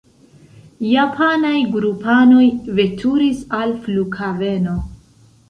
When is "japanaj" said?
0.91-1.53